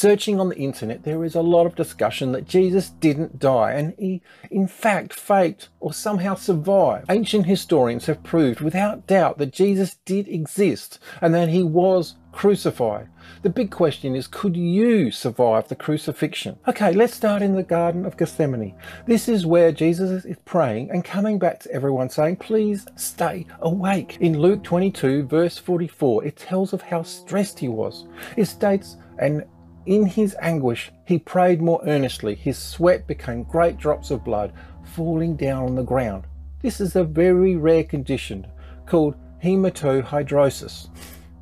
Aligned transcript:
Searching 0.00 0.40
on 0.40 0.48
the 0.48 0.56
internet, 0.56 1.02
there 1.02 1.26
is 1.26 1.34
a 1.34 1.42
lot 1.42 1.66
of 1.66 1.74
discussion 1.74 2.32
that 2.32 2.48
Jesus 2.48 2.88
didn't 2.88 3.38
die 3.38 3.72
and 3.72 3.92
he, 3.98 4.22
in 4.50 4.66
fact, 4.66 5.12
faked 5.12 5.68
or 5.78 5.92
somehow 5.92 6.34
survived. 6.36 7.04
Ancient 7.10 7.44
historians 7.44 8.06
have 8.06 8.22
proved 8.22 8.62
without 8.62 9.06
doubt 9.06 9.36
that 9.36 9.52
Jesus 9.52 9.96
did 10.06 10.26
exist 10.26 10.98
and 11.20 11.34
that 11.34 11.50
he 11.50 11.62
was 11.62 12.14
crucified. 12.32 13.08
The 13.42 13.50
big 13.50 13.70
question 13.70 14.16
is, 14.16 14.26
could 14.26 14.56
you 14.56 15.10
survive 15.10 15.68
the 15.68 15.76
crucifixion? 15.76 16.58
Okay, 16.66 16.94
let's 16.94 17.14
start 17.14 17.42
in 17.42 17.54
the 17.54 17.62
Garden 17.62 18.06
of 18.06 18.16
Gethsemane. 18.16 18.74
This 19.06 19.28
is 19.28 19.44
where 19.44 19.70
Jesus 19.70 20.24
is 20.24 20.36
praying 20.46 20.90
and 20.92 21.04
coming 21.04 21.38
back 21.38 21.60
to 21.60 21.72
everyone 21.72 22.08
saying, 22.08 22.36
please 22.36 22.86
stay 22.96 23.46
awake. 23.60 24.16
In 24.18 24.38
Luke 24.40 24.64
22 24.64 25.24
verse 25.24 25.58
44, 25.58 26.24
it 26.24 26.36
tells 26.36 26.72
of 26.72 26.80
how 26.80 27.02
stressed 27.02 27.58
he 27.58 27.68
was. 27.68 28.06
It 28.38 28.46
states, 28.46 28.96
and 29.18 29.44
in 29.90 30.06
his 30.06 30.36
anguish, 30.40 30.92
he 31.04 31.18
prayed 31.18 31.60
more 31.60 31.82
earnestly. 31.84 32.36
His 32.36 32.56
sweat 32.56 33.08
became 33.08 33.42
great 33.42 33.76
drops 33.76 34.12
of 34.12 34.22
blood 34.24 34.52
falling 34.84 35.34
down 35.34 35.64
on 35.64 35.74
the 35.74 35.82
ground. 35.82 36.28
This 36.62 36.80
is 36.80 36.94
a 36.94 37.02
very 37.02 37.56
rare 37.56 37.82
condition 37.82 38.46
called 38.86 39.16
hematohidrosis. 39.42 40.88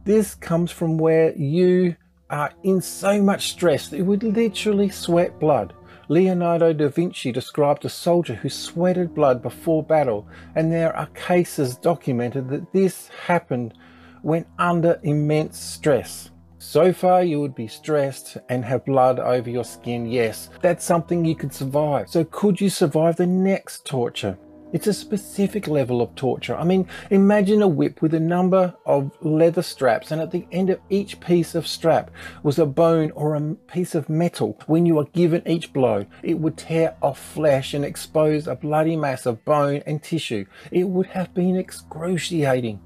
This 0.05 0.35
comes 0.35 0.71
from 0.71 0.97
where 0.97 1.37
you 1.37 1.95
are 2.31 2.51
in 2.63 2.81
so 2.81 3.21
much 3.23 3.51
stress 3.51 3.89
that 3.89 3.99
you 3.99 4.07
would 4.07 4.23
literally 4.23 4.89
sweat 4.89 5.39
blood. 5.39 5.75
Leonardo 6.09 6.73
da 6.73 6.89
Vinci 6.89 7.31
described 7.31 7.85
a 7.85 7.91
soldier 7.91 8.33
who 8.33 8.49
sweated 8.49 9.15
blood 9.15 9.43
before 9.43 9.83
battle, 9.83 10.27
and 10.55 10.73
there 10.73 10.97
are 10.97 11.09
cases 11.09 11.77
documented 11.77 12.49
that 12.49 12.73
this 12.73 13.09
happened 13.27 13.75
when 14.23 14.47
under 14.59 14.99
immense 15.03 15.59
stress. 15.59 16.31
So 16.61 16.93
far, 16.93 17.23
you 17.23 17.41
would 17.41 17.55
be 17.55 17.69
stressed 17.69 18.37
and 18.49 18.65
have 18.65 18.85
blood 18.85 19.21
over 19.21 19.49
your 19.49 19.65
skin. 19.65 20.07
Yes, 20.07 20.51
that's 20.61 20.85
something 20.85 21.25
you 21.25 21.37
could 21.37 21.55
survive. 21.55 22.11
So, 22.11 22.25
could 22.25 22.61
you 22.61 22.69
survive 22.69 23.17
the 23.17 23.27
next 23.27 23.87
torture? 23.87 24.37
It's 24.71 24.87
a 24.87 24.93
specific 24.93 25.67
level 25.67 26.03
of 26.03 26.15
torture. 26.15 26.55
I 26.55 26.65
mean, 26.65 26.87
imagine 27.11 27.63
a 27.63 27.69
whip 27.69 28.03
with 28.03 28.13
a 28.13 28.21
number 28.21 28.75
of 28.85 29.13
leather 29.23 29.63
straps, 29.63 30.11
and 30.11 30.21
at 30.21 30.31
the 30.31 30.47
end 30.53 30.69
of 30.69 30.81
each 30.91 31.21
piece 31.21 31.55
of 31.55 31.67
strap 31.67 32.11
was 32.43 32.59
a 32.59 32.67
bone 32.67 33.13
or 33.13 33.35
a 33.35 33.55
piece 33.73 33.95
of 33.95 34.11
metal. 34.11 34.61
When 34.67 34.85
you 34.85 34.99
are 34.99 35.07
given 35.07 35.47
each 35.47 35.73
blow, 35.73 36.05
it 36.23 36.39
would 36.41 36.59
tear 36.59 36.97
off 37.01 37.19
flesh 37.19 37.73
and 37.73 37.83
expose 37.83 38.47
a 38.47 38.57
bloody 38.57 38.97
mass 38.97 39.25
of 39.25 39.43
bone 39.47 39.83
and 39.87 40.03
tissue. 40.03 40.45
It 40.71 40.85
would 40.85 41.07
have 41.07 41.33
been 41.33 41.57
excruciating. 41.57 42.81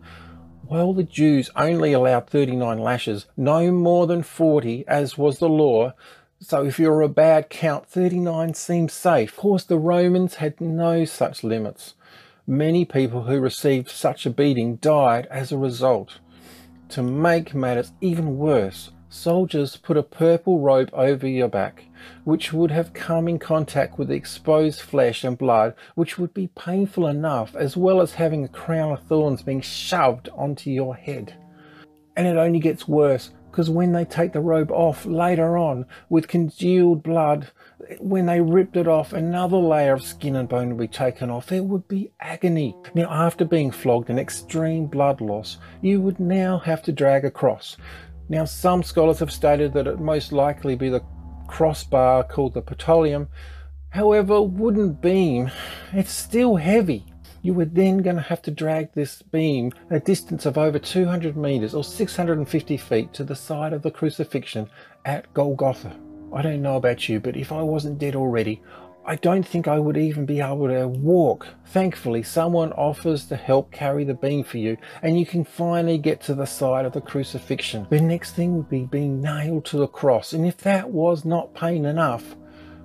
While 0.73 0.95
the 0.95 1.03
Jews 1.03 1.51
only 1.55 1.93
allowed 1.93 2.29
39 2.29 2.79
lashes, 2.79 3.27
no 3.37 3.71
more 3.71 4.07
than 4.07 4.23
40, 4.23 4.87
as 4.89 5.19
was 5.19 5.39
the 5.39 5.47
law, 5.47 5.93
so 6.41 6.65
if 6.65 6.79
you're 6.79 7.03
a 7.03 7.11
bad 7.11 7.51
count, 7.51 7.87
39 7.89 8.55
seems 8.55 8.95
safe. 8.95 9.33
Of 9.33 9.37
course, 9.37 9.65
the 9.65 9.77
Romans 9.77 10.37
had 10.37 10.63
no 10.63 11.05
such 11.05 11.45
limits. 11.45 11.93
Many 12.47 12.87
people 12.87 13.25
who 13.25 13.39
received 13.39 13.91
such 13.91 14.25
a 14.25 14.31
beating 14.31 14.77
died 14.77 15.27
as 15.27 15.53
a 15.53 15.59
result. 15.59 16.21
To 16.89 17.03
make 17.03 17.55
matters 17.55 17.93
even 18.01 18.39
worse, 18.39 18.93
soldiers 19.13 19.77
put 19.77 19.97
a 19.97 20.03
purple 20.03 20.59
robe 20.61 20.91
over 20.93 21.27
your 21.27 21.49
back, 21.49 21.85
which 22.25 22.53
would 22.53 22.71
have 22.71 22.95
come 22.95 23.29
in 23.29 23.39
contact 23.39 23.99
with 23.99 24.09
the 24.09 24.15
exposed 24.15 24.81
flesh 24.81 25.23
and 25.23 25.37
blood, 25.37 25.75
which 25.95 26.19
would 26.19 26.33
be 26.33 26.49
painful 26.49 27.07
enough, 27.07 27.55
as 27.55 27.77
well 27.77 28.01
as 28.01 28.15
having 28.15 28.45
a 28.45 28.49
crown 28.49 28.93
of 28.93 29.03
thorns 29.05 29.43
being 29.43 29.61
shoved 29.61 30.29
onto 30.31 30.71
your 30.71 30.97
head. 30.97 31.35
And 32.17 32.27
it 32.27 32.37
only 32.37 32.59
gets 32.59 32.89
worse 32.89 33.31
because 33.51 33.69
when 33.69 33.93
they 33.93 34.07
take 34.07 34.33
the 34.33 34.41
robe 34.41 34.71
off 34.71 35.05
later 35.05 35.59
on 35.59 35.85
with 36.09 36.27
congealed 36.27 37.03
blood, 37.03 37.51
when 38.01 38.25
they 38.25 38.41
ripped 38.41 38.79
it 38.79 38.89
off, 38.89 39.13
another 39.13 39.59
layer 39.59 39.93
of 39.93 40.03
skin 40.03 40.37
and 40.37 40.49
bone 40.49 40.71
would 40.71 40.79
be 40.79 40.89
taken 40.89 41.29
off. 41.29 41.53
It 41.53 41.65
would 41.65 41.87
be 41.87 42.11
agony. 42.21 42.75
Now, 42.95 43.11
after 43.11 43.45
being 43.45 43.71
flogged 43.71 44.09
and 44.09 44.19
extreme 44.19 44.87
blood 44.87 45.21
loss, 45.21 45.59
you 45.83 46.01
would 46.01 46.19
now 46.19 46.59
have 46.61 46.83
to 46.85 46.93
drag 46.93 47.27
a 47.27 47.31
cross. 47.31 47.77
Now, 48.29 48.45
some 48.45 48.83
scholars 48.83 49.19
have 49.19 49.33
stated 49.33 49.73
that 49.75 49.87
it 49.87 50.01
most 50.01 50.33
likely 50.33 50.75
be 50.75 50.89
the 50.89 51.03
crossbar 51.47 52.25
called 52.25 52.55
the 52.55 52.63
patibulum. 52.63 53.29
However, 53.91 54.41
wooden 54.41 54.95
beam, 54.95 55.51
it's 55.93 56.13
still 56.13 56.57
heavy 56.57 57.05
you 57.43 57.53
were 57.53 57.65
then 57.65 57.99
going 57.99 58.17
to 58.17 58.23
have 58.23 58.41
to 58.43 58.53
drag 58.53 58.93
this 58.93 59.21
beam 59.21 59.73
a 59.91 59.99
distance 59.99 60.47
of 60.47 60.57
over 60.57 60.79
200 60.79 61.37
meters 61.37 61.75
or 61.75 61.83
650 61.83 62.77
feet 62.77 63.13
to 63.13 63.25
the 63.25 63.35
side 63.35 63.73
of 63.73 63.83
the 63.83 63.91
crucifixion 63.91 64.71
at 65.05 65.33
Golgotha. 65.35 65.97
I 66.33 66.41
don't 66.41 66.63
know 66.63 66.77
about 66.77 67.09
you, 67.09 67.19
but 67.19 67.37
if 67.37 67.51
I 67.51 67.61
wasn't 67.61 67.99
dead 67.99 68.15
already, 68.15 68.63
I 69.05 69.17
don't 69.17 69.47
think 69.47 69.67
I 69.67 69.81
would 69.81 69.97
even 69.97 70.27
be 70.27 70.41
able 70.41 70.69
to 70.69 70.87
walk. 70.87 71.49
Thankfully, 71.67 72.23
someone 72.23 72.73
offers 72.75 73.25
to 73.27 73.37
help 73.37 73.73
carry 73.73 74.05
the 74.05 74.15
beam 74.15 74.45
for 74.45 74.59
you, 74.59 74.77
and 75.03 75.19
you 75.19 75.27
can 75.27 75.45
finally 75.45 75.99
get 75.99 76.21
to 76.23 76.35
the 76.35 76.47
side 76.47 76.85
of 76.85 76.93
the 76.93 77.01
crucifixion. 77.01 77.87
The 77.91 78.01
next 78.01 78.33
thing 78.33 78.57
would 78.57 78.71
be 78.71 78.85
being 78.85 79.21
nailed 79.21 79.65
to 79.67 79.77
the 79.77 79.89
cross, 79.89 80.33
and 80.33 80.47
if 80.47 80.59
that 80.59 80.91
was 80.91 81.25
not 81.25 81.55
pain 81.55 81.85
enough, 81.85 82.37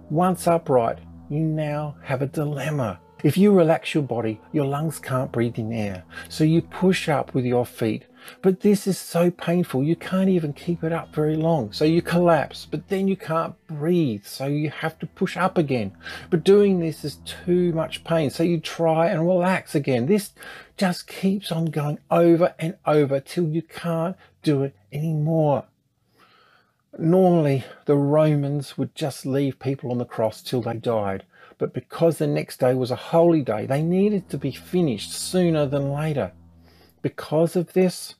once 0.09 0.47
upright, 0.47 0.99
you 1.29 1.39
now 1.39 1.97
have 2.03 2.21
a 2.21 2.27
dilemma. 2.27 2.99
If 3.23 3.37
you 3.37 3.51
relax 3.51 3.93
your 3.93 4.03
body, 4.03 4.39
your 4.51 4.65
lungs 4.65 4.99
can't 4.99 5.31
breathe 5.31 5.57
in 5.57 5.73
air. 5.73 6.03
So 6.29 6.43
you 6.43 6.61
push 6.61 7.09
up 7.09 7.33
with 7.33 7.45
your 7.45 7.65
feet. 7.65 8.05
But 8.41 8.61
this 8.61 8.87
is 8.87 8.97
so 8.97 9.31
painful, 9.31 9.83
you 9.83 9.95
can't 9.95 10.29
even 10.29 10.53
keep 10.53 10.83
it 10.83 10.91
up 10.91 11.13
very 11.13 11.35
long. 11.35 11.71
So 11.71 11.85
you 11.85 12.01
collapse, 12.01 12.67
but 12.69 12.87
then 12.87 13.07
you 13.07 13.15
can't 13.15 13.55
breathe. 13.67 14.25
So 14.25 14.47
you 14.47 14.69
have 14.69 14.99
to 14.99 15.07
push 15.07 15.37
up 15.37 15.57
again. 15.57 15.93
But 16.29 16.43
doing 16.43 16.79
this 16.79 17.03
is 17.03 17.19
too 17.25 17.71
much 17.73 18.03
pain. 18.03 18.29
So 18.29 18.43
you 18.43 18.59
try 18.59 19.07
and 19.07 19.27
relax 19.27 19.75
again. 19.75 20.05
This 20.05 20.31
just 20.77 21.07
keeps 21.07 21.51
on 21.51 21.65
going 21.65 21.99
over 22.11 22.53
and 22.59 22.77
over 22.85 23.19
till 23.19 23.47
you 23.47 23.61
can't 23.61 24.15
do 24.43 24.63
it 24.63 24.75
anymore. 24.91 25.65
Normally, 26.97 27.63
the 27.85 27.95
Romans 27.95 28.77
would 28.77 28.95
just 28.95 29.25
leave 29.25 29.59
people 29.59 29.91
on 29.91 29.97
the 29.97 30.05
cross 30.05 30.41
till 30.41 30.61
they 30.61 30.77
died 30.77 31.23
but 31.57 31.73
because 31.73 32.17
the 32.17 32.27
next 32.27 32.59
day 32.59 32.73
was 32.73 32.91
a 32.91 32.95
holy 32.95 33.41
day, 33.41 33.65
they 33.65 33.81
needed 33.81 34.29
to 34.29 34.37
be 34.37 34.51
finished 34.51 35.11
sooner 35.11 35.65
than 35.65 35.91
later. 35.91 36.31
Because 37.07 37.55
of 37.55 37.71
this, 37.71 38.15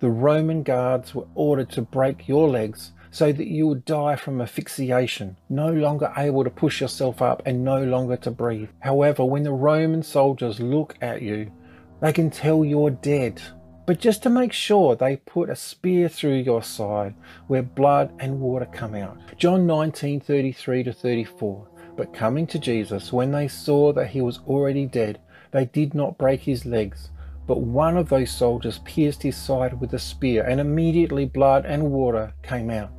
the 0.00 0.08
Roman 0.08 0.62
guards 0.62 1.14
were 1.14 1.26
ordered 1.34 1.68
to 1.72 1.82
break 1.82 2.26
your 2.26 2.48
legs 2.48 2.92
so 3.10 3.30
that 3.30 3.46
you 3.46 3.66
would 3.66 3.84
die 3.84 4.16
from 4.16 4.40
asphyxiation, 4.40 5.36
no 5.50 5.70
longer 5.70 6.10
able 6.16 6.42
to 6.42 6.48
push 6.48 6.80
yourself 6.80 7.20
up 7.20 7.42
and 7.44 7.62
no 7.62 7.84
longer 7.84 8.16
to 8.16 8.30
breathe. 8.30 8.70
However, 8.80 9.22
when 9.22 9.42
the 9.42 9.52
Roman 9.52 10.02
soldiers 10.02 10.60
look 10.60 10.96
at 11.02 11.20
you, 11.20 11.52
they 12.00 12.10
can 12.10 12.30
tell 12.30 12.64
you're 12.64 12.88
dead. 12.88 13.42
But 13.84 14.00
just 14.00 14.22
to 14.22 14.30
make 14.30 14.54
sure, 14.54 14.96
they 14.96 15.16
put 15.16 15.50
a 15.50 15.54
spear 15.54 16.08
through 16.08 16.36
your 16.36 16.62
side 16.62 17.14
where 17.48 17.62
blood 17.62 18.14
and 18.18 18.40
water 18.40 18.66
come 18.72 18.94
out. 18.94 19.18
John 19.36 19.66
19 19.66 20.20
33 20.20 20.84
to 20.84 20.92
34. 20.94 21.68
But 21.98 22.14
coming 22.14 22.46
to 22.46 22.58
Jesus, 22.58 23.12
when 23.12 23.30
they 23.30 23.46
saw 23.46 23.92
that 23.92 24.08
he 24.08 24.22
was 24.22 24.40
already 24.48 24.86
dead, 24.86 25.20
they 25.50 25.66
did 25.66 25.92
not 25.92 26.16
break 26.16 26.40
his 26.40 26.64
legs. 26.64 27.10
But 27.46 27.60
one 27.60 27.96
of 27.96 28.08
those 28.08 28.30
soldiers 28.30 28.80
pierced 28.84 29.22
his 29.22 29.36
side 29.36 29.80
with 29.80 29.92
a 29.94 29.98
spear, 29.98 30.44
and 30.44 30.60
immediately 30.60 31.26
blood 31.26 31.64
and 31.66 31.90
water 31.90 32.34
came 32.42 32.70
out. 32.70 32.90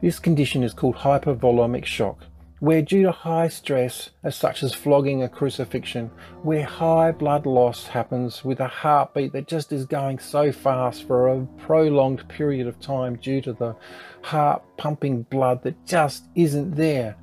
This 0.00 0.18
condition 0.18 0.62
is 0.62 0.74
called 0.74 0.96
hypervolemic 0.96 1.84
shock, 1.84 2.24
where 2.60 2.82
due 2.82 3.02
to 3.02 3.10
high 3.10 3.48
stress, 3.48 4.10
as 4.22 4.36
such 4.36 4.62
as 4.62 4.72
flogging 4.72 5.22
or 5.22 5.28
crucifixion, 5.28 6.10
where 6.42 6.64
high 6.64 7.10
blood 7.10 7.44
loss 7.44 7.88
happens 7.88 8.44
with 8.44 8.60
a 8.60 8.68
heartbeat 8.68 9.32
that 9.32 9.48
just 9.48 9.72
is 9.72 9.84
going 9.84 10.18
so 10.18 10.52
fast 10.52 11.06
for 11.06 11.28
a 11.28 11.46
prolonged 11.58 12.28
period 12.28 12.68
of 12.68 12.78
time 12.80 13.16
due 13.16 13.40
to 13.40 13.52
the 13.52 13.74
heart 14.22 14.62
pumping 14.76 15.22
blood 15.22 15.62
that 15.64 15.86
just 15.86 16.24
isn't 16.36 16.76
there. 16.76 17.16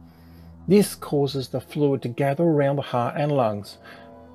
This 0.67 0.93
causes 0.93 1.47
the 1.47 1.61
fluid 1.61 2.01
to 2.01 2.09
gather 2.09 2.43
around 2.43 2.75
the 2.75 2.81
heart 2.81 3.15
and 3.17 3.31
lungs. 3.31 3.77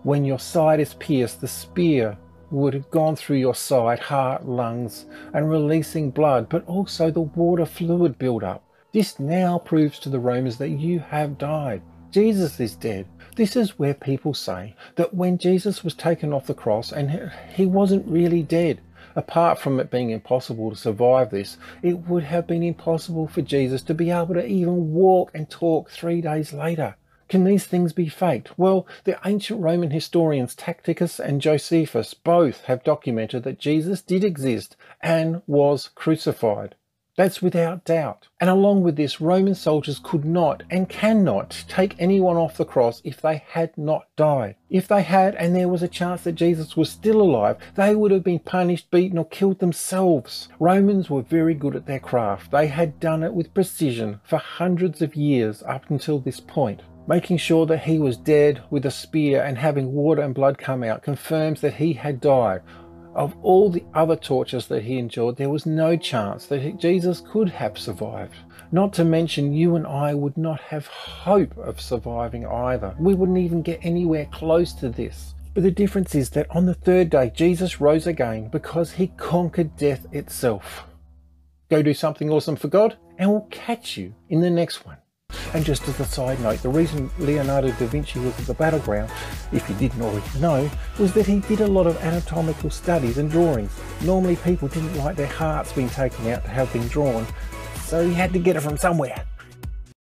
When 0.05 0.27
your 0.27 0.39
side 0.39 0.81
is 0.81 0.93
pierced, 0.93 1.41
the 1.41 1.49
spear 1.49 2.19
would 2.51 2.75
have 2.75 2.91
gone 2.91 3.17
through 3.17 3.39
your 3.39 3.55
side, 3.55 3.99
heart, 3.99 4.47
lungs, 4.47 5.07
and 5.33 5.49
releasing 5.49 6.11
blood, 6.11 6.51
but 6.51 6.63
also 6.67 7.11
the 7.11 7.23
water 7.23 7.65
fluid 7.65 8.19
buildup. 8.19 8.63
This 8.93 9.19
now 9.19 9.59
proves 9.59 9.99
to 10.01 10.11
the 10.11 10.21
Romans 10.21 10.59
that 10.59 10.69
you 10.69 10.99
have 10.99 11.39
died. 11.39 11.81
Jesus 12.11 12.61
is 12.61 12.77
dead. 12.77 13.07
This 13.35 13.57
is 13.57 13.79
where 13.79 13.95
people 13.95 14.35
say 14.35 14.77
that 14.97 15.15
when 15.15 15.39
Jesus 15.39 15.83
was 15.83 15.95
taken 15.95 16.35
off 16.35 16.47
the 16.47 16.53
cross 16.53 16.93
and 16.93 17.33
he 17.55 17.65
wasn't 17.65 18.07
really 18.07 18.43
dead, 18.43 18.81
Apart 19.17 19.61
from 19.61 19.79
it 19.79 19.93
being 19.93 20.11
impossible 20.11 20.71
to 20.71 20.77
survive 20.77 21.31
this, 21.31 21.57
it 21.83 22.09
would 22.09 22.25
have 22.25 22.49
been 22.49 22.65
impossible 22.65 23.29
for 23.29 23.43
Jesus 23.43 23.81
to 23.83 23.95
be 23.95 24.11
able 24.11 24.35
to 24.35 24.45
even 24.45 24.93
walk 24.93 25.31
and 25.35 25.49
talk 25.49 25.89
three 25.89 26.21
days 26.21 26.53
later. 26.53 26.97
Can 27.29 27.45
these 27.45 27.67
things 27.67 27.93
be 27.93 28.09
faked? 28.09 28.59
Well, 28.59 28.87
the 29.05 29.19
ancient 29.25 29.61
Roman 29.61 29.91
historians 29.91 30.55
Tacitus 30.55 31.19
and 31.19 31.41
Josephus 31.41 32.15
both 32.15 32.63
have 32.65 32.85
documented 32.85 33.43
that 33.45 33.59
Jesus 33.59 34.03
did 34.03 34.25
exist 34.25 34.77
and 35.01 35.43
was 35.47 35.89
crucified. 35.95 36.75
That's 37.17 37.41
without 37.41 37.85
doubt. 37.85 38.27
And 38.41 38.51
along 38.51 38.83
with 38.83 38.97
this, 38.97 39.21
Roman 39.21 39.55
soldiers 39.55 40.01
could 40.03 40.25
not 40.25 40.65
and 40.69 40.89
cannot 40.89 41.65
take 41.69 41.95
anyone 41.99 42.37
off 42.37 42.57
the 42.57 42.65
cross 42.65 43.01
if 43.05 43.21
they 43.21 43.45
had 43.51 43.79
not 43.79 44.09
died. 44.17 44.57
If 44.69 44.89
they 44.89 45.03
had, 45.03 45.37
and 45.37 45.55
there 45.55 45.69
was 45.69 45.83
a 45.83 45.89
chance 45.89 46.23
that 46.23 46.33
Jesus 46.33 46.77
was 46.77 46.91
still 46.91 47.23
alive, 47.23 47.57
they 47.77 47.95
would 47.95 48.11
have 48.11 48.25
been 48.25 48.41
punished, 48.41 48.91
beaten, 48.91 49.17
or 49.19 49.27
killed 49.27 49.61
themselves. 49.61 50.49
Romans 50.59 51.09
were 51.09 51.23
very 51.23 51.55
good 51.55 51.77
at 51.77 51.87
their 51.87 52.01
craft. 52.01 52.51
They 52.51 52.67
had 52.67 52.99
done 52.99 53.23
it 53.23 53.33
with 53.33 53.55
precision 53.55 54.21
for 54.25 54.39
hundreds 54.39 55.01
of 55.01 55.15
years 55.15 55.63
up 55.63 55.89
until 55.91 56.19
this 56.19 56.41
point. 56.41 56.83
Making 57.07 57.37
sure 57.37 57.67
that 57.67 57.85
he 57.85 57.99
was 57.99 58.17
dead 58.17 58.63
with 58.71 58.87
a 58.87 58.91
spear 58.91 59.43
and 59.43 59.59
having 59.59 59.93
water 59.93 60.23
and 60.23 60.35
blood 60.35 60.57
come 60.57 60.83
out 60.83 61.03
confirms 61.03 61.61
that 61.61 61.75
he 61.75 61.93
had 61.93 62.21
died. 62.21 62.63
Of 63.15 63.37
all 63.43 63.71
the 63.71 63.85
other 63.95 64.17
tortures 64.17 64.67
that 64.69 64.83
he 64.83 64.99
endured, 64.99 65.37
there 65.37 65.51
was 65.51 65.67
no 65.67 65.97
chance 65.97 66.47
that 66.47 66.79
Jesus 66.79 67.21
could 67.21 67.51
have 67.51 67.79
survived. 67.79 68.35
Not 68.73 68.93
to 68.95 69.05
mention, 69.05 69.53
you 69.53 69.77
and 69.77 69.87
I 69.87 70.15
would 70.15 70.37
not 70.37 70.61
have 70.61 70.87
hope 70.87 71.57
of 71.59 71.81
surviving 71.81 72.47
either. 72.47 72.95
We 72.99 73.15
wouldn't 73.15 73.39
even 73.39 73.63
get 73.63 73.81
anywhere 73.83 74.27
close 74.33 74.73
to 74.75 74.89
this. 74.89 75.35
But 75.53 75.63
the 75.63 75.71
difference 75.71 76.15
is 76.15 76.31
that 76.31 76.51
on 76.51 76.67
the 76.67 76.75
third 76.75 77.11
day, 77.11 77.31
Jesus 77.33 77.81
rose 77.81 78.07
again 78.09 78.49
because 78.49 78.93
he 78.93 79.09
conquered 79.09 79.77
death 79.77 80.07
itself. 80.13 80.87
Go 81.71 81.83
do 81.83 81.95
something 81.95 82.31
awesome 82.31 82.57
for 82.57 82.69
God, 82.69 82.97
and 83.19 83.31
we'll 83.31 83.47
catch 83.51 83.97
you 83.97 84.15
in 84.29 84.41
the 84.41 84.51
next 84.51 84.85
one. 84.85 84.97
And 85.53 85.65
just 85.65 85.87
as 85.89 86.01
a 86.01 86.05
side 86.05 86.41
note, 86.41 86.63
the 86.63 86.69
reason 86.69 87.11
Leonardo 87.19 87.69
da 87.73 87.87
Vinci 87.87 88.19
was 88.19 88.39
at 88.39 88.47
the 88.47 88.55
battleground, 88.55 89.11
if 89.53 89.69
you 89.69 89.75
didn't 89.77 90.01
already 90.03 90.39
know, 90.39 90.71
was 90.99 91.13
that 91.15 91.27
he 91.27 91.41
did 91.41 91.61
a 91.61 91.67
lot 91.67 91.87
of 91.87 91.97
anatomical 91.99 92.71
studies 92.71 93.19
and 93.19 93.31
drawings. 93.31 93.73
Normally 94.03 94.37
people 94.37 94.69
didn't 94.69 94.97
like 94.97 95.17
their 95.17 95.27
hearts 95.27 95.73
being 95.73 95.91
taken 95.91 96.29
out 96.29 96.45
to 96.45 96.51
have 96.51 96.73
been 96.73 96.89
drawn, 96.89 97.27
so 97.85 98.07
he 98.07 98.15
had 98.15 98.33
to 98.33 98.39
get 98.39 98.57
it 98.57 98.61
from 98.61 98.77
somewhere. 98.77 99.25